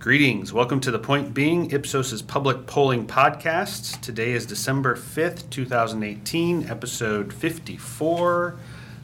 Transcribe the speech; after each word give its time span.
Greetings. 0.00 0.50
Welcome 0.50 0.80
to 0.80 0.90
the 0.90 0.98
Point 0.98 1.34
Being, 1.34 1.72
Ipsos's 1.72 2.22
public 2.22 2.64
polling 2.66 3.06
podcast. 3.06 4.00
Today 4.00 4.32
is 4.32 4.46
December 4.46 4.96
5th, 4.96 5.50
2018, 5.50 6.70
episode 6.70 7.34
54. 7.34 8.56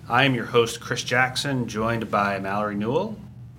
I 0.08 0.24
am 0.24 0.34
your 0.34 0.46
host, 0.46 0.80
Chris 0.80 1.02
Jackson, 1.02 1.68
joined 1.68 2.10
by 2.10 2.38
Mallory 2.38 2.76
Newall. 2.76 3.14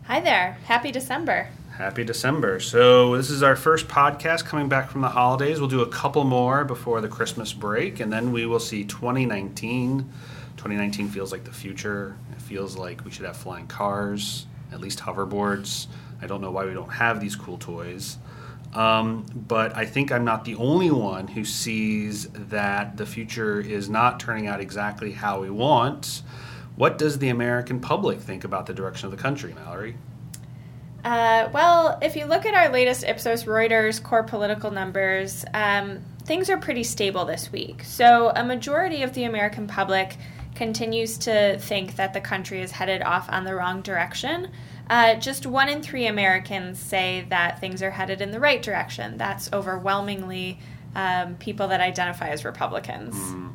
Hi 0.06 0.20
there. 0.20 0.58
Happy 0.64 0.92
December. 0.92 1.48
Happy 1.74 2.04
December. 2.04 2.60
So, 2.60 3.16
this 3.16 3.30
is 3.30 3.44
our 3.44 3.56
first 3.56 3.88
podcast 3.88 4.46
coming 4.46 4.68
back 4.68 4.90
from 4.90 5.02
the 5.02 5.10
holidays. 5.10 5.60
We'll 5.60 5.70
do 5.70 5.82
a 5.82 5.90
couple 5.90 6.24
more 6.24 6.66
before 6.66 7.02
the 7.02 7.08
Christmas 7.08 7.54
break, 7.54 8.00
and 8.00 8.12
then 8.12 8.32
we 8.32 8.48
will 8.48 8.60
see 8.60 8.84
2019. 8.84 10.10
2019 10.58 11.10
feels 11.10 11.32
like 11.32 11.44
the 11.44 11.54
future. 11.54 12.18
It 12.32 12.42
feels 12.42 12.76
like 12.76 13.06
we 13.06 13.12
should 13.12 13.28
have 13.28 13.38
flying 13.38 13.68
cars, 13.68 14.48
at 14.72 14.82
least 14.82 14.98
hoverboards. 14.98 15.86
I 16.22 16.28
don't 16.28 16.42
know 16.42 16.52
why 16.52 16.66
we 16.66 16.74
don't 16.74 16.90
have 16.90 17.20
these 17.20 17.36
cool 17.36 17.58
toys. 17.58 18.18
Um, 18.74 19.26
but 19.48 19.76
I 19.76 19.86
think 19.86 20.12
I'm 20.12 20.26
not 20.26 20.46
the 20.46 20.56
only 20.56 20.92
one 20.92 21.28
who 21.28 21.46
sees 21.46 22.28
that 22.30 22.98
the 22.98 23.06
future 23.06 23.60
is 23.60 23.90
not 23.90 24.20
turning 24.20 24.48
out 24.48 24.60
exactly 24.60 25.12
how 25.12 25.42
we 25.42 25.50
want. 25.50 26.22
What 26.76 26.98
does 26.98 27.18
the 27.20 27.30
American 27.30 27.80
public 27.80 28.20
think 28.20 28.44
about 28.44 28.66
the 28.66 28.74
direction 28.74 29.06
of 29.06 29.12
the 29.12 29.22
country, 29.22 29.54
Mallory? 29.54 29.96
Uh, 31.04 31.50
well, 31.54 31.98
if 32.02 32.16
you 32.16 32.26
look 32.26 32.46
at 32.46 32.54
our 32.54 32.70
latest 32.70 33.04
Ipsos 33.04 33.46
Reuters 33.46 34.02
core 34.04 34.24
political 34.24 34.72
numbers, 34.72 35.46
um, 35.54 36.02
things 36.26 36.50
are 36.50 36.58
pretty 36.58 36.84
stable 36.84 37.24
this 37.26 37.52
week. 37.52 37.84
So, 37.84 38.32
a 38.36 38.44
majority 38.44 39.04
of 39.04 39.14
the 39.14 39.24
American 39.24 39.68
public 39.68 40.18
continues 40.54 41.18
to 41.20 41.58
think 41.60 41.96
that 41.96 42.14
the 42.14 42.20
country 42.20 42.62
is 42.62 42.72
headed 42.72 43.02
off 43.04 43.30
on 43.30 43.46
the 43.46 43.56
wrong 43.56 43.82
direction. 43.82 44.50
Uh, 44.90 45.16
just 45.16 45.46
one 45.46 45.70
in 45.70 45.82
three 45.82 46.08
Americans 46.08 46.80
say 46.80 47.26
that 47.30 47.60
things 47.60 47.82
are 47.82 47.92
headed 47.92 48.22
in 48.22 48.32
the 48.32 48.40
right 48.40 48.62
direction. 48.62 49.18
That's 49.18 49.52
overwhelmingly 49.52 50.60
um, 50.96 51.36
people 51.36 51.68
that 51.68 51.82
identify 51.82 52.30
as 52.30 52.46
Republicans. 52.46 53.16
Mm. 53.16 53.54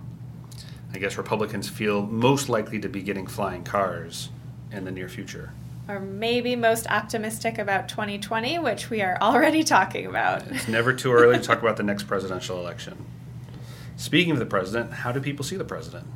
I 0.95 0.99
guess 0.99 1.17
Republicans 1.17 1.69
feel 1.69 2.03
most 2.03 2.49
likely 2.49 2.79
to 2.81 2.89
be 2.89 3.03
getting 3.03 3.27
flying 3.27 3.65
cars 3.65 4.29
in 4.71 4.85
the 4.85 4.91
near 4.91 5.09
future. 5.09 5.53
Or 5.89 5.99
maybe 5.99 6.55
most 6.55 6.87
optimistic 6.89 7.59
about 7.59 7.89
2020, 7.89 8.59
which 8.59 8.91
we 8.91 9.01
are 9.03 9.19
already 9.21 9.65
talking 9.65 10.07
about. 10.07 10.47
It's 10.51 10.69
never 10.69 10.93
too 10.93 11.13
early 11.13 11.39
to 11.39 11.43
talk 11.43 11.61
about 11.61 11.77
the 11.77 11.83
next 11.83 12.05
presidential 12.05 12.59
election. 12.59 13.05
Speaking 13.97 14.33
of 14.33 14.39
the 14.39 14.47
president, 14.47 14.93
how 14.93 15.13
do 15.13 15.21
people 15.21 15.45
see 15.45 15.57
the 15.57 15.65
president? 15.65 16.07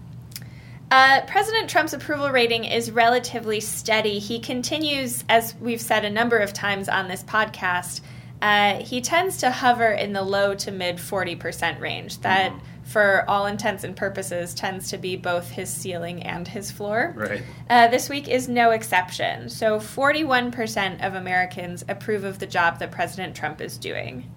Uh, 0.90 1.20
President 1.26 1.68
Trump's 1.68 1.92
approval 1.92 2.30
rating 2.30 2.64
is 2.64 2.90
relatively 2.90 3.60
steady. 3.60 4.18
He 4.18 4.38
continues, 4.38 5.24
as 5.28 5.54
we've 5.60 5.80
said 5.80 6.04
a 6.04 6.10
number 6.10 6.38
of 6.38 6.52
times 6.52 6.88
on 6.88 7.08
this 7.08 7.24
podcast, 7.24 8.02
uh, 8.40 8.74
he 8.76 9.00
tends 9.00 9.38
to 9.38 9.50
hover 9.50 9.90
in 9.90 10.12
the 10.12 10.22
low 10.22 10.54
to 10.54 10.70
mid 10.70 10.96
40% 10.96 11.80
range. 11.80 12.20
That, 12.20 12.52
mm-hmm. 12.52 12.82
for 12.84 13.24
all 13.28 13.46
intents 13.46 13.82
and 13.82 13.96
purposes, 13.96 14.54
tends 14.54 14.90
to 14.90 14.98
be 14.98 15.16
both 15.16 15.50
his 15.50 15.70
ceiling 15.70 16.22
and 16.22 16.46
his 16.46 16.70
floor. 16.70 17.14
Right. 17.16 17.42
Uh, 17.68 17.88
this 17.88 18.08
week 18.08 18.28
is 18.28 18.48
no 18.48 18.70
exception. 18.70 19.48
So, 19.48 19.78
41% 19.78 21.04
of 21.04 21.14
Americans 21.14 21.84
approve 21.88 22.22
of 22.24 22.38
the 22.38 22.46
job 22.46 22.78
that 22.78 22.92
President 22.92 23.34
Trump 23.34 23.60
is 23.60 23.78
doing. 23.78 24.30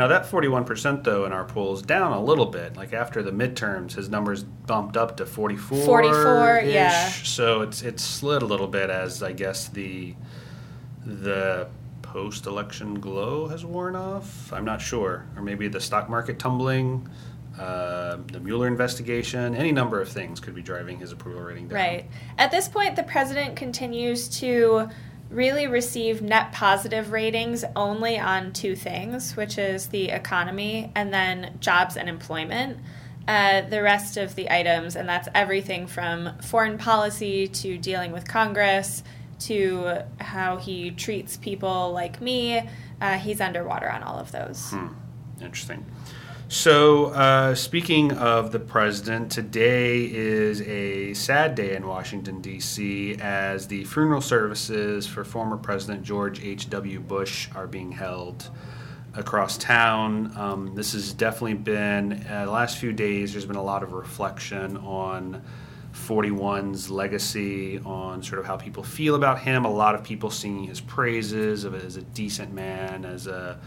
Now 0.00 0.06
that 0.06 0.22
41% 0.22 1.04
though 1.04 1.26
in 1.26 1.32
our 1.32 1.44
poll 1.44 1.74
is 1.74 1.82
down 1.82 2.12
a 2.12 2.24
little 2.24 2.46
bit. 2.46 2.74
Like 2.74 2.94
after 2.94 3.22
the 3.22 3.32
midterms, 3.32 3.92
his 3.92 4.08
numbers 4.08 4.42
bumped 4.42 4.96
up 4.96 5.18
to 5.18 5.26
44. 5.26 5.84
44, 5.84 6.62
yeah. 6.64 7.10
So 7.10 7.60
it's 7.60 7.82
it's 7.82 8.02
slid 8.02 8.40
a 8.40 8.46
little 8.46 8.66
bit 8.66 8.88
as 8.88 9.22
I 9.22 9.32
guess 9.32 9.68
the 9.68 10.14
the 11.04 11.68
post-election 12.00 12.98
glow 12.98 13.48
has 13.48 13.62
worn 13.62 13.94
off. 13.94 14.50
I'm 14.54 14.64
not 14.64 14.80
sure, 14.80 15.26
or 15.36 15.42
maybe 15.42 15.68
the 15.68 15.82
stock 15.82 16.08
market 16.08 16.38
tumbling. 16.38 17.06
Uh, 17.58 18.16
the 18.32 18.40
Mueller 18.40 18.68
investigation, 18.68 19.54
any 19.54 19.70
number 19.70 20.00
of 20.00 20.08
things 20.08 20.40
could 20.40 20.54
be 20.54 20.62
driving 20.62 20.98
his 20.98 21.12
approval 21.12 21.42
rating 21.42 21.68
down. 21.68 21.76
Right. 21.76 22.10
At 22.38 22.50
this 22.50 22.68
point, 22.68 22.96
the 22.96 23.02
president 23.02 23.54
continues 23.54 24.28
to 24.40 24.88
really 25.30 25.66
receive 25.66 26.20
net 26.20 26.52
positive 26.52 27.12
ratings 27.12 27.64
only 27.76 28.18
on 28.18 28.52
two 28.52 28.74
things, 28.74 29.36
which 29.36 29.58
is 29.58 29.88
the 29.88 30.08
economy 30.08 30.90
and 30.94 31.14
then 31.14 31.56
jobs 31.60 31.96
and 31.96 32.08
employment. 32.08 32.78
Uh, 33.28 33.60
the 33.60 33.80
rest 33.80 34.16
of 34.16 34.34
the 34.34 34.50
items, 34.50 34.96
and 34.96 35.08
that's 35.08 35.28
everything 35.34 35.86
from 35.86 36.36
foreign 36.42 36.78
policy 36.78 37.46
to 37.46 37.78
dealing 37.78 38.10
with 38.10 38.26
Congress 38.26 39.04
to 39.38 40.02
how 40.18 40.56
he 40.56 40.90
treats 40.90 41.36
people 41.36 41.92
like 41.92 42.20
me, 42.20 42.68
uh, 43.00 43.18
he's 43.18 43.40
underwater 43.40 43.90
on 43.90 44.02
all 44.02 44.18
of 44.18 44.32
those. 44.32 44.70
Hmm. 44.70 44.88
Interesting. 45.40 45.86
So, 46.52 47.06
uh, 47.06 47.54
speaking 47.54 48.10
of 48.10 48.50
the 48.50 48.58
president, 48.58 49.30
today 49.30 50.02
is 50.02 50.60
a 50.62 51.14
sad 51.14 51.54
day 51.54 51.76
in 51.76 51.86
Washington, 51.86 52.40
D.C., 52.40 53.14
as 53.20 53.68
the 53.68 53.84
funeral 53.84 54.20
services 54.20 55.06
for 55.06 55.22
former 55.22 55.56
President 55.56 56.02
George 56.02 56.42
H.W. 56.42 56.98
Bush 56.98 57.48
are 57.54 57.68
being 57.68 57.92
held 57.92 58.50
across 59.14 59.58
town. 59.58 60.36
Um, 60.36 60.74
this 60.74 60.92
has 60.94 61.12
definitely 61.12 61.54
been, 61.54 62.26
uh, 62.28 62.46
the 62.46 62.50
last 62.50 62.78
few 62.78 62.92
days, 62.92 63.30
there's 63.30 63.46
been 63.46 63.54
a 63.54 63.62
lot 63.62 63.84
of 63.84 63.92
reflection 63.92 64.76
on 64.78 65.44
41's 65.92 66.90
legacy, 66.90 67.78
on 67.78 68.24
sort 68.24 68.40
of 68.40 68.46
how 68.46 68.56
people 68.56 68.82
feel 68.82 69.14
about 69.14 69.38
him. 69.38 69.64
A 69.64 69.70
lot 69.70 69.94
of 69.94 70.02
people 70.02 70.30
singing 70.30 70.64
his 70.64 70.80
praises 70.80 71.62
of 71.62 71.76
as 71.76 71.96
a 71.96 72.02
decent 72.02 72.52
man, 72.52 73.04
as 73.04 73.28
a 73.28 73.60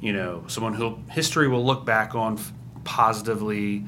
you 0.00 0.12
know, 0.12 0.44
someone 0.46 0.74
who 0.74 0.98
history 1.10 1.48
will 1.48 1.64
look 1.64 1.84
back 1.84 2.14
on 2.14 2.38
positively. 2.84 3.84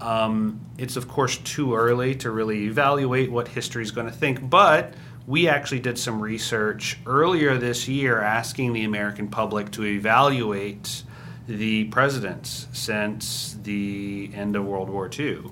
Um, 0.00 0.60
it's 0.78 0.96
of 0.96 1.08
course 1.08 1.36
too 1.38 1.74
early 1.74 2.14
to 2.16 2.30
really 2.30 2.64
evaluate 2.64 3.30
what 3.30 3.48
history 3.48 3.82
is 3.82 3.90
going 3.90 4.06
to 4.06 4.12
think, 4.12 4.48
but 4.48 4.94
we 5.26 5.48
actually 5.48 5.80
did 5.80 5.98
some 5.98 6.20
research 6.20 6.98
earlier 7.06 7.58
this 7.58 7.86
year 7.86 8.20
asking 8.20 8.72
the 8.72 8.84
American 8.84 9.28
public 9.28 9.70
to 9.72 9.84
evaluate 9.84 11.04
the 11.46 11.84
presidents 11.84 12.66
since 12.72 13.56
the 13.62 14.30
end 14.34 14.56
of 14.56 14.64
World 14.64 14.88
War 14.88 15.10
II. 15.16 15.42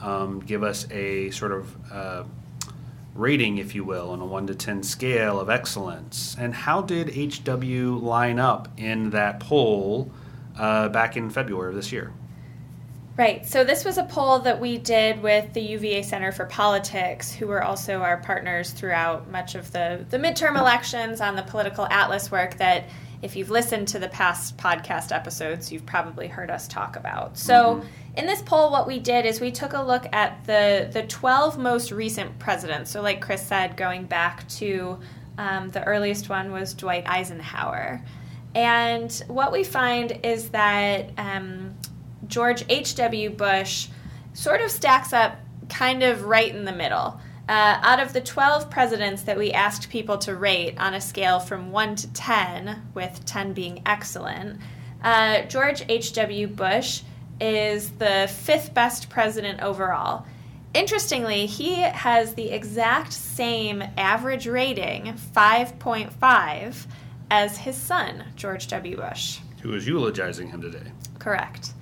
Um, 0.00 0.40
give 0.40 0.62
us 0.62 0.90
a 0.90 1.30
sort 1.30 1.52
of 1.52 1.92
uh, 1.92 2.24
rating, 3.18 3.58
if 3.58 3.74
you 3.74 3.84
will, 3.84 4.10
on 4.10 4.20
a 4.20 4.24
1 4.24 4.46
to 4.46 4.54
10 4.54 4.82
scale 4.82 5.40
of 5.40 5.50
excellence. 5.50 6.36
And 6.38 6.54
how 6.54 6.82
did 6.82 7.08
HW 7.14 7.98
line 8.00 8.38
up 8.38 8.68
in 8.76 9.10
that 9.10 9.40
poll 9.40 10.10
uh, 10.56 10.88
back 10.88 11.16
in 11.16 11.28
February 11.28 11.70
of 11.70 11.74
this 11.74 11.92
year? 11.92 12.12
Right. 13.16 13.44
So 13.44 13.64
this 13.64 13.84
was 13.84 13.98
a 13.98 14.04
poll 14.04 14.38
that 14.40 14.60
we 14.60 14.78
did 14.78 15.20
with 15.20 15.52
the 15.52 15.60
UVA 15.60 16.02
Center 16.02 16.30
for 16.30 16.44
Politics, 16.44 17.32
who 17.32 17.48
were 17.48 17.64
also 17.64 18.00
our 18.00 18.18
partners 18.18 18.70
throughout 18.70 19.28
much 19.28 19.56
of 19.56 19.72
the, 19.72 20.06
the 20.08 20.18
midterm 20.18 20.56
elections 20.56 21.20
on 21.20 21.34
the 21.34 21.42
political 21.42 21.84
atlas 21.86 22.30
work 22.30 22.58
that 22.58 22.84
if 23.22 23.36
you've 23.36 23.50
listened 23.50 23.88
to 23.88 23.98
the 23.98 24.08
past 24.08 24.56
podcast 24.56 25.12
episodes, 25.12 25.72
you've 25.72 25.86
probably 25.86 26.28
heard 26.28 26.50
us 26.50 26.68
talk 26.68 26.96
about. 26.96 27.36
So 27.36 27.76
mm-hmm 27.76 27.88
in 28.18 28.26
this 28.26 28.42
poll, 28.42 28.72
what 28.72 28.88
we 28.88 28.98
did 28.98 29.24
is 29.24 29.40
we 29.40 29.52
took 29.52 29.74
a 29.74 29.82
look 29.82 30.04
at 30.12 30.44
the 30.44 30.90
the 30.92 31.04
12 31.04 31.56
most 31.56 31.92
recent 31.92 32.36
presidents. 32.40 32.90
So, 32.90 33.00
like 33.00 33.20
Chris 33.20 33.46
said, 33.46 33.76
going 33.76 34.06
back 34.06 34.46
to 34.48 34.98
um, 35.38 35.70
the 35.70 35.84
earliest 35.84 36.28
one 36.28 36.50
was 36.50 36.74
Dwight 36.74 37.08
Eisenhower, 37.08 38.02
and 38.56 39.12
what 39.28 39.52
we 39.52 39.62
find 39.62 40.18
is 40.24 40.48
that 40.48 41.10
um, 41.16 41.76
George 42.26 42.64
H.W. 42.68 43.30
Bush 43.30 43.86
sort 44.32 44.62
of 44.62 44.70
stacks 44.72 45.12
up 45.12 45.38
kind 45.68 46.02
of 46.02 46.24
right 46.24 46.52
in 46.52 46.64
the 46.64 46.72
middle. 46.72 47.20
Uh, 47.48 47.80
out 47.82 47.98
of 47.98 48.12
the 48.12 48.20
12 48.20 48.68
presidents 48.68 49.22
that 49.22 49.38
we 49.38 49.52
asked 49.52 49.88
people 49.88 50.18
to 50.18 50.36
rate 50.36 50.74
on 50.78 50.92
a 50.92 51.00
scale 51.00 51.40
from 51.40 51.72
1 51.72 51.96
to 51.96 52.12
10, 52.12 52.90
with 52.92 53.24
10 53.24 53.54
being 53.54 53.80
excellent, 53.86 54.60
uh, 55.02 55.40
George 55.42 55.82
H.W. 55.88 56.46
Bush 56.48 57.02
is 57.40 57.90
the 57.92 58.28
fifth 58.30 58.74
best 58.74 59.08
president 59.08 59.62
overall. 59.62 60.26
Interestingly, 60.74 61.46
he 61.46 61.76
has 61.76 62.34
the 62.34 62.50
exact 62.50 63.14
same 63.14 63.82
average 63.96 64.46
rating, 64.46 65.14
5.5, 65.34 66.86
as 67.30 67.56
his 67.56 67.76
son, 67.76 68.24
George 68.36 68.68
W. 68.68 68.96
Bush. 68.96 69.38
Who 69.62 69.72
is 69.72 69.86
eulogizing 69.86 70.48
him 70.48 70.60
today. 70.60 70.92
Correct. 71.18 71.72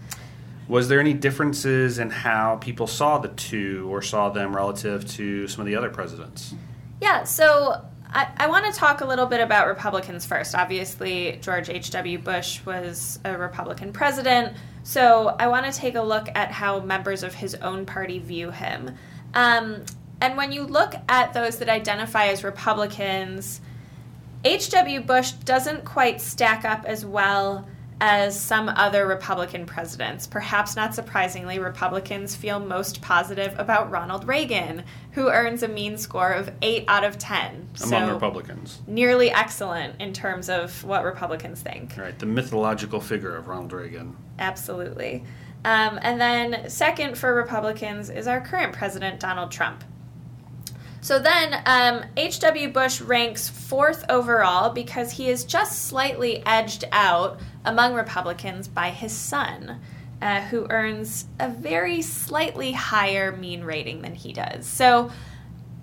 Was 0.68 0.88
there 0.88 0.98
any 0.98 1.14
differences 1.14 1.98
in 1.98 2.10
how 2.10 2.56
people 2.56 2.86
saw 2.86 3.18
the 3.18 3.28
two 3.28 3.88
or 3.90 4.02
saw 4.02 4.30
them 4.30 4.54
relative 4.54 5.08
to 5.12 5.46
some 5.46 5.60
of 5.60 5.66
the 5.66 5.76
other 5.76 5.90
presidents? 5.90 6.54
Yeah, 7.00 7.24
so 7.24 7.84
I, 8.08 8.28
I 8.36 8.46
want 8.48 8.72
to 8.72 8.72
talk 8.72 9.00
a 9.00 9.04
little 9.04 9.26
bit 9.26 9.40
about 9.40 9.68
Republicans 9.68 10.26
first. 10.26 10.54
Obviously, 10.54 11.38
George 11.40 11.68
H.W. 11.68 12.18
Bush 12.18 12.64
was 12.64 13.20
a 13.24 13.36
Republican 13.36 13.92
president, 13.92 14.56
so 14.82 15.36
I 15.38 15.46
want 15.48 15.72
to 15.72 15.78
take 15.78 15.94
a 15.94 16.02
look 16.02 16.28
at 16.34 16.50
how 16.50 16.80
members 16.80 17.22
of 17.22 17.34
his 17.34 17.54
own 17.56 17.86
party 17.86 18.18
view 18.18 18.50
him. 18.50 18.94
Um, 19.34 19.84
and 20.20 20.36
when 20.36 20.50
you 20.50 20.62
look 20.62 20.94
at 21.08 21.32
those 21.32 21.58
that 21.58 21.68
identify 21.68 22.26
as 22.26 22.42
Republicans, 22.42 23.60
H.W. 24.44 25.00
Bush 25.02 25.32
doesn't 25.32 25.84
quite 25.84 26.20
stack 26.20 26.64
up 26.64 26.84
as 26.86 27.04
well 27.04 27.66
as 28.00 28.38
some 28.38 28.68
other 28.68 29.06
Republican 29.06 29.64
presidents. 29.64 30.26
Perhaps 30.26 30.76
not 30.76 30.94
surprisingly, 30.94 31.58
Republicans 31.58 32.34
feel 32.34 32.60
most 32.60 33.00
positive 33.00 33.54
about 33.58 33.90
Ronald 33.90 34.28
Reagan, 34.28 34.84
who 35.12 35.28
earns 35.28 35.62
a 35.62 35.68
mean 35.68 35.96
score 35.96 36.32
of 36.32 36.50
8 36.60 36.84
out 36.88 37.04
of 37.04 37.18
10. 37.18 37.68
Among 37.84 37.88
so 37.88 38.12
Republicans. 38.12 38.82
Nearly 38.86 39.30
excellent 39.30 40.00
in 40.00 40.12
terms 40.12 40.50
of 40.50 40.84
what 40.84 41.04
Republicans 41.04 41.62
think. 41.62 41.96
Right, 41.96 42.18
the 42.18 42.26
mythological 42.26 43.00
figure 43.00 43.34
of 43.34 43.48
Ronald 43.48 43.72
Reagan. 43.72 44.16
Absolutely. 44.38 45.24
Um, 45.64 45.98
and 46.02 46.20
then, 46.20 46.68
second 46.68 47.16
for 47.16 47.34
Republicans 47.34 48.10
is 48.10 48.28
our 48.28 48.40
current 48.40 48.72
president, 48.72 49.20
Donald 49.20 49.50
Trump. 49.50 49.82
So 51.00 51.20
then, 51.20 51.62
H.W. 52.16 52.66
Um, 52.66 52.72
Bush 52.72 53.00
ranks 53.00 53.48
fourth 53.48 54.04
overall 54.08 54.70
because 54.70 55.12
he 55.12 55.28
is 55.28 55.44
just 55.44 55.86
slightly 55.86 56.44
edged 56.44 56.84
out 56.90 57.38
among 57.66 57.94
Republicans 57.94 58.68
by 58.68 58.90
his 58.90 59.12
son, 59.12 59.80
uh, 60.22 60.40
who 60.42 60.66
earns 60.70 61.26
a 61.38 61.48
very 61.48 62.00
slightly 62.00 62.72
higher 62.72 63.36
mean 63.36 63.64
rating 63.64 64.02
than 64.02 64.14
he 64.14 64.32
does. 64.32 64.66
So 64.66 65.10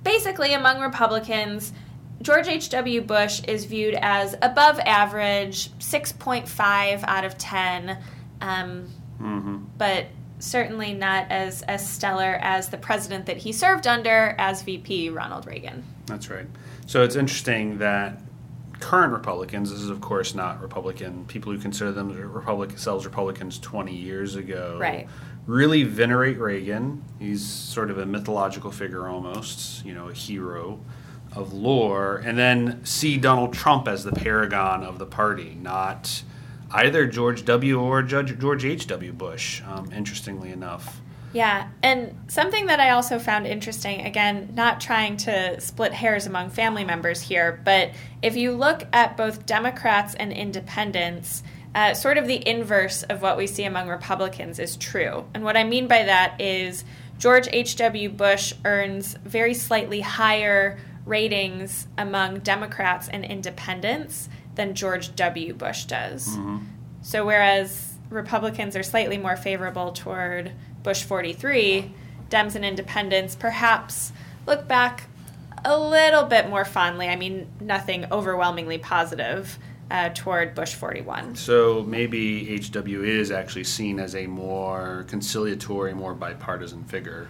basically, 0.03 0.53
among 0.53 0.81
Republicans, 0.81 1.73
George 2.21 2.47
H.W. 2.47 3.01
Bush 3.01 3.43
is 3.47 3.65
viewed 3.65 3.95
as 3.95 4.35
above 4.41 4.79
average, 4.79 5.69
6.5 5.77 7.03
out 7.05 7.25
of 7.25 7.37
10, 7.37 7.97
um, 8.41 8.87
mm-hmm. 9.21 9.57
but 9.77 10.07
certainly 10.39 10.93
not 10.93 11.29
as, 11.31 11.61
as 11.63 11.87
stellar 11.87 12.37
as 12.41 12.69
the 12.69 12.77
president 12.77 13.25
that 13.25 13.37
he 13.37 13.51
served 13.51 13.87
under 13.87 14.35
as 14.37 14.61
VP, 14.61 15.09
Ronald 15.09 15.45
Reagan. 15.45 15.83
That's 16.05 16.29
right. 16.29 16.47
So 16.85 17.03
it's 17.03 17.15
interesting 17.15 17.77
that 17.77 18.19
current 18.83 19.13
Republicans, 19.13 19.71
this 19.71 19.79
is 19.79 19.89
of 19.89 20.01
course 20.01 20.35
not 20.35 20.61
Republican, 20.61 21.25
people 21.25 21.53
who 21.53 21.57
consider 21.57 21.91
themselves 21.93 23.05
Republicans 23.05 23.57
20 23.59 23.95
years 23.95 24.35
ago, 24.35 24.77
right. 24.79 25.07
really 25.47 25.83
venerate 25.83 26.37
Reagan. 26.37 27.01
He's 27.17 27.45
sort 27.45 27.89
of 27.89 27.97
a 27.97 28.05
mythological 28.05 28.71
figure 28.71 29.07
almost, 29.07 29.85
you 29.85 29.93
know, 29.93 30.09
a 30.09 30.13
hero 30.13 30.81
of 31.33 31.53
lore, 31.53 32.17
and 32.17 32.37
then 32.37 32.83
see 32.83 33.17
Donald 33.17 33.53
Trump 33.53 33.87
as 33.87 34.03
the 34.03 34.11
paragon 34.11 34.83
of 34.83 34.99
the 34.99 35.05
party, 35.05 35.57
not 35.59 36.21
either 36.71 37.07
George 37.07 37.45
W. 37.45 37.79
or 37.79 38.03
Judge 38.03 38.37
George 38.37 38.65
H. 38.65 38.85
W. 38.87 39.13
Bush. 39.13 39.61
Um, 39.65 39.91
interestingly 39.93 40.51
enough. 40.51 41.01
Yeah, 41.33 41.69
and 41.81 42.15
something 42.27 42.67
that 42.67 42.79
I 42.79 42.91
also 42.91 43.17
found 43.17 43.47
interesting, 43.47 44.01
again, 44.01 44.51
not 44.53 44.79
trying 44.79 45.17
to 45.17 45.59
split 45.59 45.91
hairs 45.91 46.27
among 46.27 46.51
family 46.51 46.83
members 46.83 47.21
here, 47.21 47.59
but 47.65 47.89
if 48.21 48.35
you 48.35 48.51
look 48.51 48.83
at 48.93 49.17
both 49.17 49.45
Democrats 49.47 50.13
and 50.13 50.31
independents, 50.31 51.41
uh, 51.73 51.95
sort 51.95 52.19
of 52.19 52.27
the 52.27 52.47
inverse 52.47 53.01
of 53.03 53.23
what 53.23 53.35
we 53.35 53.47
see 53.47 53.63
among 53.63 53.89
Republicans 53.89 54.59
is 54.59 54.77
true. 54.77 55.25
And 55.33 55.43
what 55.43 55.57
I 55.57 55.63
mean 55.63 55.87
by 55.87 56.03
that 56.03 56.39
is 56.39 56.85
George 57.17 57.47
H.W. 57.51 58.09
Bush 58.09 58.53
earns 58.63 59.15
very 59.25 59.55
slightly 59.55 60.01
higher 60.01 60.77
ratings 61.05 61.87
among 61.97 62.39
Democrats 62.39 63.09
and 63.09 63.25
independents 63.25 64.29
than 64.55 64.75
George 64.75 65.15
W. 65.15 65.53
Bush 65.53 65.85
does. 65.85 66.27
Mm-hmm. 66.27 66.57
So 67.01 67.25
whereas 67.25 67.95
Republicans 68.09 68.75
are 68.75 68.83
slightly 68.83 69.17
more 69.17 69.35
favorable 69.35 69.91
toward 69.91 70.51
Bush 70.83 71.03
43, 71.03 71.91
Dems 72.29 72.55
and 72.55 72.65
independents 72.65 73.35
perhaps 73.35 74.11
look 74.45 74.67
back 74.67 75.09
a 75.65 75.79
little 75.79 76.23
bit 76.23 76.49
more 76.49 76.65
fondly. 76.65 77.07
I 77.07 77.15
mean, 77.15 77.47
nothing 77.59 78.05
overwhelmingly 78.11 78.77
positive 78.77 79.57
uh, 79.89 80.09
toward 80.09 80.55
Bush 80.55 80.73
41. 80.73 81.35
So 81.35 81.83
maybe 81.83 82.57
HW 82.57 83.03
is 83.03 83.31
actually 83.31 83.63
seen 83.63 83.99
as 83.99 84.15
a 84.15 84.27
more 84.27 85.05
conciliatory, 85.07 85.93
more 85.93 86.13
bipartisan 86.13 86.83
figure. 86.83 87.29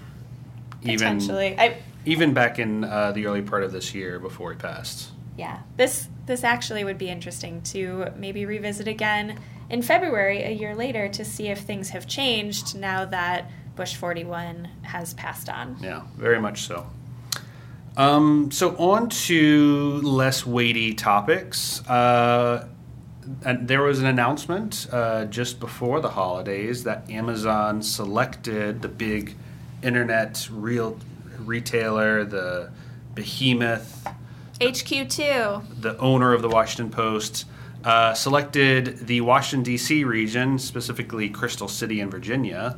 Potentially. 0.81 1.53
Even, 1.53 1.59
I, 1.59 1.77
even 2.05 2.33
back 2.33 2.59
in 2.59 2.83
uh, 2.83 3.11
the 3.11 3.25
early 3.27 3.41
part 3.41 3.63
of 3.63 3.71
this 3.71 3.93
year 3.93 4.19
before 4.19 4.51
he 4.51 4.57
passed 4.57 5.11
yeah, 5.37 5.59
this 5.77 6.07
this 6.25 6.43
actually 6.43 6.83
would 6.83 6.97
be 6.97 7.09
interesting 7.09 7.61
to 7.63 8.11
maybe 8.17 8.45
revisit 8.45 8.87
again 8.87 9.39
in 9.73 9.81
February 9.81 10.43
a 10.43 10.51
year 10.51 10.75
later 10.75 11.09
to 11.09 11.25
see 11.25 11.47
if 11.47 11.61
things 11.61 11.89
have 11.89 12.05
changed 12.07 12.75
now 12.75 13.05
that 13.05 13.49
Bush 13.75 13.95
41 13.95 14.69
has 14.83 15.15
passed 15.15 15.49
on. 15.49 15.77
Yeah, 15.81 16.03
very 16.15 16.39
much 16.39 16.61
so. 16.61 16.85
Um, 17.97 18.51
so 18.51 18.75
on 18.77 19.09
to 19.09 19.99
less 20.03 20.45
weighty 20.45 20.93
topics. 20.93 21.81
Uh, 21.87 22.67
and 23.43 23.67
there 23.67 23.81
was 23.81 23.99
an 23.99 24.05
announcement 24.05 24.87
uh, 24.91 25.25
just 25.25 25.59
before 25.59 26.01
the 26.01 26.11
holidays 26.11 26.83
that 26.83 27.09
Amazon 27.09 27.81
selected 27.81 28.83
the 28.83 28.89
big 28.89 29.35
internet 29.81 30.47
real 30.51 30.99
retailer, 31.39 32.23
the 32.23 32.69
behemoth 33.15 34.07
HQ2. 34.61 35.81
The 35.81 35.97
owner 35.97 36.31
of 36.31 36.43
the 36.43 36.49
Washington 36.49 36.91
Post 36.91 37.45
uh, 37.83 38.13
selected 38.13 39.07
the 39.07 39.21
Washington, 39.21 39.63
D.C. 39.63 40.03
region, 40.03 40.57
specifically 40.57 41.29
Crystal 41.29 41.67
City 41.67 41.99
in 41.99 42.09
Virginia, 42.09 42.77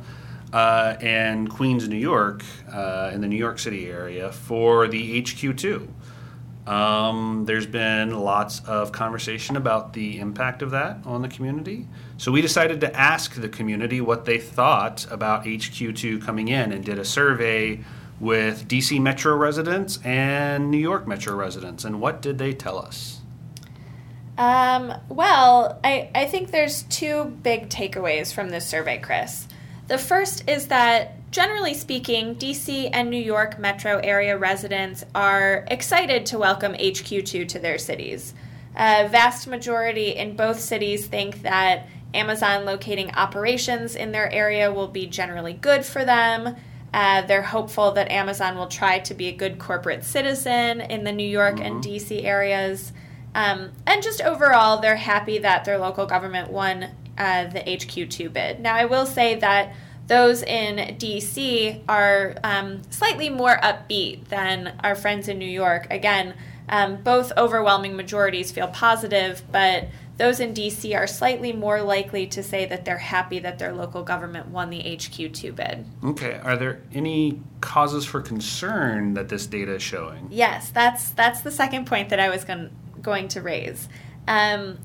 uh, 0.52 0.96
and 1.00 1.50
Queens, 1.50 1.88
New 1.88 1.96
York, 1.96 2.42
uh, 2.72 3.10
in 3.12 3.20
the 3.20 3.28
New 3.28 3.36
York 3.36 3.58
City 3.58 3.88
area, 3.90 4.32
for 4.32 4.88
the 4.88 5.22
HQ2. 5.22 5.88
Um, 6.66 7.44
there's 7.46 7.66
been 7.66 8.18
lots 8.18 8.60
of 8.66 8.90
conversation 8.90 9.56
about 9.56 9.92
the 9.92 10.18
impact 10.18 10.62
of 10.62 10.72
that 10.72 10.98
on 11.04 11.22
the 11.22 11.28
community. 11.28 11.86
So 12.16 12.32
we 12.32 12.42
decided 12.42 12.80
to 12.80 12.96
ask 12.96 13.34
the 13.34 13.48
community 13.48 14.00
what 14.00 14.24
they 14.24 14.38
thought 14.38 15.06
about 15.10 15.44
HQ2 15.44 16.22
coming 16.22 16.48
in 16.48 16.72
and 16.72 16.84
did 16.84 16.98
a 16.98 17.04
survey 17.04 17.80
with 18.18 18.66
DC 18.66 19.00
Metro 19.00 19.36
residents 19.36 20.00
and 20.02 20.70
New 20.70 20.78
York 20.78 21.06
Metro 21.06 21.36
residents. 21.36 21.84
And 21.84 22.00
what 22.00 22.20
did 22.20 22.38
they 22.38 22.52
tell 22.52 22.78
us? 22.78 23.15
Um, 24.38 24.92
well, 25.08 25.78
I, 25.82 26.10
I 26.14 26.26
think 26.26 26.50
there's 26.50 26.82
two 26.84 27.24
big 27.42 27.68
takeaways 27.68 28.32
from 28.32 28.50
this 28.50 28.66
survey, 28.66 28.98
Chris. 28.98 29.48
The 29.88 29.98
first 29.98 30.48
is 30.48 30.66
that, 30.66 31.30
generally 31.30 31.74
speaking, 31.74 32.34
DC 32.36 32.90
and 32.92 33.08
New 33.08 33.22
York 33.22 33.58
metro 33.58 33.98
area 33.98 34.36
residents 34.36 35.04
are 35.14 35.64
excited 35.70 36.26
to 36.26 36.38
welcome 36.38 36.74
HQ2 36.74 37.48
to 37.48 37.58
their 37.58 37.78
cities. 37.78 38.34
A 38.74 39.08
vast 39.08 39.46
majority 39.46 40.10
in 40.10 40.36
both 40.36 40.60
cities 40.60 41.06
think 41.06 41.42
that 41.42 41.86
Amazon 42.12 42.64
locating 42.64 43.10
operations 43.12 43.96
in 43.96 44.12
their 44.12 44.30
area 44.30 44.72
will 44.72 44.88
be 44.88 45.06
generally 45.06 45.54
good 45.54 45.84
for 45.84 46.04
them. 46.04 46.56
Uh, 46.92 47.22
they're 47.22 47.42
hopeful 47.42 47.92
that 47.92 48.10
Amazon 48.10 48.56
will 48.56 48.68
try 48.68 48.98
to 48.98 49.14
be 49.14 49.28
a 49.28 49.32
good 49.32 49.58
corporate 49.58 50.04
citizen 50.04 50.80
in 50.80 51.04
the 51.04 51.12
New 51.12 51.28
York 51.28 51.56
mm-hmm. 51.56 51.76
and 51.76 51.84
DC 51.84 52.24
areas. 52.24 52.92
Um, 53.36 53.72
and 53.86 54.02
just 54.02 54.22
overall, 54.22 54.80
they're 54.80 54.96
happy 54.96 55.36
that 55.38 55.66
their 55.66 55.76
local 55.76 56.06
government 56.06 56.50
won 56.50 56.88
uh, 57.18 57.44
the 57.48 57.60
HQ2 57.60 58.32
bid. 58.32 58.60
Now, 58.60 58.74
I 58.74 58.86
will 58.86 59.04
say 59.04 59.34
that 59.34 59.74
those 60.06 60.42
in 60.42 60.96
DC 60.96 61.82
are 61.86 62.34
um, 62.42 62.80
slightly 62.90 63.28
more 63.28 63.58
upbeat 63.58 64.28
than 64.28 64.80
our 64.82 64.94
friends 64.94 65.28
in 65.28 65.38
New 65.38 65.44
York. 65.44 65.86
Again, 65.90 66.34
um, 66.70 67.02
both 67.02 67.30
overwhelming 67.36 67.94
majorities 67.94 68.52
feel 68.52 68.68
positive, 68.68 69.42
but 69.52 69.88
those 70.16 70.40
in 70.40 70.54
DC 70.54 70.96
are 70.96 71.06
slightly 71.06 71.52
more 71.52 71.82
likely 71.82 72.26
to 72.28 72.42
say 72.42 72.64
that 72.64 72.86
they're 72.86 72.96
happy 72.96 73.38
that 73.40 73.58
their 73.58 73.74
local 73.74 74.02
government 74.02 74.48
won 74.48 74.70
the 74.70 74.78
HQ2 74.78 75.54
bid. 75.54 75.84
Okay, 76.02 76.40
are 76.42 76.56
there 76.56 76.80
any 76.94 77.42
causes 77.60 78.06
for 78.06 78.22
concern 78.22 79.12
that 79.12 79.28
this 79.28 79.46
data 79.46 79.74
is 79.74 79.82
showing? 79.82 80.28
Yes, 80.30 80.70
that's 80.70 81.10
that's 81.10 81.42
the 81.42 81.50
second 81.50 81.86
point 81.86 82.08
that 82.08 82.18
I 82.18 82.30
was 82.30 82.44
going 82.44 82.70
going 83.06 83.28
to 83.28 83.40
raise. 83.40 83.88
Um, 84.28 84.78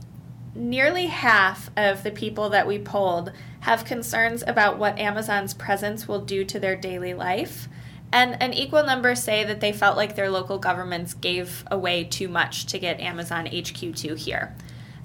nearly 0.55 1.07
half 1.07 1.69
of 1.75 2.03
the 2.03 2.11
people 2.11 2.49
that 2.49 2.67
we 2.67 2.79
polled 2.79 3.33
have 3.61 3.83
concerns 3.83 4.43
about 4.47 4.77
what 4.77 4.97
Amazon's 4.97 5.53
presence 5.53 6.07
will 6.07 6.21
do 6.21 6.45
to 6.45 6.59
their 6.59 6.75
daily 6.77 7.13
life. 7.13 7.67
And 8.13 8.41
an 8.41 8.53
equal 8.53 8.83
number 8.83 9.15
say 9.15 9.43
that 9.43 9.61
they 9.61 9.71
felt 9.71 9.97
like 9.97 10.15
their 10.15 10.29
local 10.29 10.57
governments 10.57 11.13
gave 11.13 11.63
away 11.69 12.03
too 12.03 12.27
much 12.27 12.65
to 12.67 12.79
get 12.79 12.99
Amazon 12.99 13.47
HQ2 13.47 14.17
here. 14.17 14.55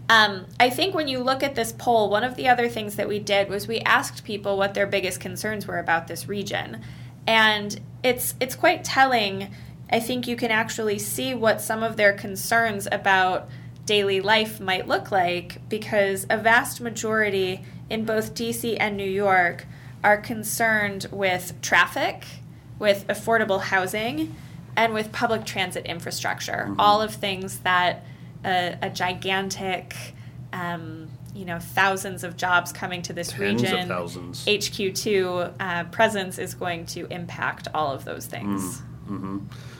Um, 0.08 0.46
I 0.60 0.70
think 0.70 0.94
when 0.94 1.08
you 1.08 1.20
look 1.20 1.42
at 1.42 1.54
this 1.54 1.72
poll, 1.72 2.10
one 2.10 2.24
of 2.24 2.36
the 2.36 2.48
other 2.48 2.68
things 2.68 2.96
that 2.96 3.08
we 3.08 3.18
did 3.18 3.48
was 3.48 3.66
we 3.66 3.80
asked 3.80 4.24
people 4.24 4.56
what 4.56 4.74
their 4.74 4.86
biggest 4.86 5.20
concerns 5.20 5.66
were 5.66 5.78
about 5.78 6.06
this 6.06 6.28
region, 6.28 6.80
and 7.26 7.80
it's 8.04 8.34
it's 8.38 8.54
quite 8.54 8.84
telling. 8.84 9.52
I 9.90 10.00
think 10.00 10.26
you 10.26 10.36
can 10.36 10.50
actually 10.50 10.98
see 10.98 11.34
what 11.34 11.60
some 11.60 11.82
of 11.82 11.96
their 11.96 12.12
concerns 12.12 12.88
about 12.90 13.48
daily 13.84 14.20
life 14.20 14.60
might 14.60 14.88
look 14.88 15.12
like 15.12 15.68
because 15.68 16.26
a 16.28 16.36
vast 16.36 16.80
majority 16.80 17.64
in 17.88 18.04
both 18.04 18.34
DC 18.34 18.76
and 18.80 18.96
New 18.96 19.08
York 19.08 19.66
are 20.02 20.16
concerned 20.16 21.06
with 21.12 21.54
traffic, 21.62 22.24
with 22.78 23.06
affordable 23.06 23.60
housing, 23.60 24.34
and 24.76 24.92
with 24.92 25.12
public 25.12 25.44
transit 25.44 25.86
infrastructure. 25.86 26.66
Mm-hmm. 26.68 26.80
All 26.80 27.00
of 27.00 27.14
things 27.14 27.60
that 27.60 28.04
a, 28.44 28.76
a 28.82 28.90
gigantic, 28.90 29.94
um, 30.52 31.08
you 31.34 31.44
know, 31.44 31.58
thousands 31.60 32.24
of 32.24 32.36
jobs 32.36 32.72
coming 32.72 33.02
to 33.02 33.12
this 33.12 33.28
Tens 33.28 33.62
of 33.62 33.70
region. 33.70 33.88
thousands. 33.88 34.44
HQ2 34.46 35.54
uh, 35.60 35.84
presence 35.84 36.38
is 36.38 36.54
going 36.54 36.86
to 36.86 37.06
impact 37.06 37.68
all 37.72 37.92
of 37.92 38.04
those 38.04 38.26
things. 38.26 38.80
hmm 39.06 39.38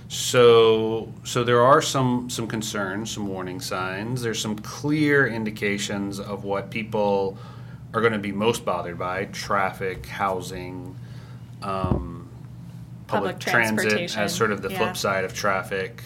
So, 0.09 1.13
so 1.25 1.43
there 1.43 1.63
are 1.63 1.83
some 1.83 2.31
some 2.31 2.47
concerns, 2.47 3.11
some 3.11 3.27
warning 3.27 3.61
signs. 3.61 4.23
There's 4.23 4.41
some 4.41 4.57
clear 4.57 5.27
indications 5.27 6.21
of 6.21 6.45
what 6.45 6.71
people 6.71 7.39
are 7.93 8.01
going 8.01 8.13
to 8.13 8.19
be 8.19 8.33
most 8.33 8.65
bothered 8.65 8.99
by: 8.99 9.25
traffic, 9.27 10.07
housing, 10.07 10.97
um, 11.63 12.29
public, 13.07 13.39
Public 13.39 13.41
transit 13.41 14.17
as 14.17 14.35
sort 14.35 14.53
of 14.53 14.63
the 14.63 14.71
yeah. 14.71 14.79
flip 14.79 14.97
side 14.97 15.25
of 15.25 15.35
traffic. 15.35 16.03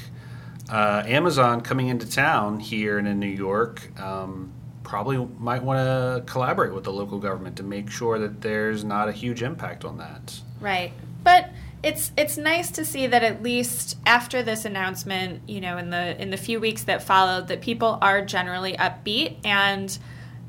Uh, 0.70 1.02
Amazon 1.06 1.60
coming 1.60 1.88
into 1.88 2.08
town 2.08 2.60
here 2.60 2.98
and 2.98 3.08
in 3.08 3.18
New 3.18 3.26
York 3.26 3.90
um, 4.00 4.52
probably 4.84 5.16
might 5.38 5.62
want 5.62 5.78
to 5.78 6.32
collaborate 6.32 6.72
with 6.72 6.84
the 6.84 6.92
local 6.92 7.18
government 7.18 7.56
to 7.56 7.62
make 7.62 7.90
sure 7.90 8.18
that 8.20 8.40
there's 8.40 8.84
not 8.84 9.08
a 9.08 9.12
huge 9.12 9.42
impact 9.42 9.84
on 9.84 9.98
that. 9.98 10.40
Right. 10.60 10.92
But 11.24 11.50
it's 11.82 12.12
it's 12.16 12.36
nice 12.36 12.70
to 12.72 12.84
see 12.84 13.06
that 13.06 13.22
at 13.22 13.42
least 13.42 13.96
after 14.06 14.42
this 14.42 14.64
announcement, 14.64 15.48
you 15.48 15.60
know, 15.60 15.78
in 15.78 15.90
the 15.90 16.20
in 16.20 16.30
the 16.30 16.36
few 16.36 16.60
weeks 16.60 16.84
that 16.84 17.02
followed, 17.02 17.48
that 17.48 17.60
people 17.60 17.98
are 18.02 18.24
generally 18.24 18.74
upbeat 18.74 19.36
and 19.44 19.98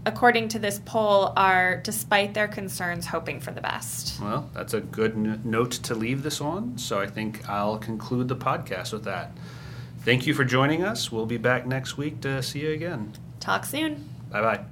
according 0.05 0.47
to 0.49 0.59
this 0.59 0.79
poll 0.83 1.31
are 1.37 1.77
despite 1.77 2.33
their 2.33 2.47
concerns 2.47 3.05
hoping 3.05 3.39
for 3.39 3.51
the 3.51 3.61
best. 3.61 4.19
Well, 4.19 4.49
that's 4.53 4.73
a 4.73 4.81
good 4.81 5.13
n- 5.13 5.41
note 5.43 5.71
to 5.71 5.95
leave 5.95 6.23
this 6.23 6.41
on. 6.41 6.77
So 6.77 6.99
I 6.99 7.07
think 7.07 7.47
I'll 7.47 7.77
conclude 7.77 8.27
the 8.27 8.35
podcast 8.35 8.93
with 8.93 9.03
that. 9.03 9.31
Thank 9.99 10.25
you 10.25 10.33
for 10.33 10.43
joining 10.43 10.83
us. 10.83 11.11
We'll 11.11 11.27
be 11.27 11.37
back 11.37 11.67
next 11.67 11.97
week 11.97 12.21
to 12.21 12.41
see 12.41 12.61
you 12.61 12.71
again. 12.71 13.13
Talk 13.39 13.65
soon. 13.65 14.09
Bye 14.31 14.41
bye. 14.41 14.65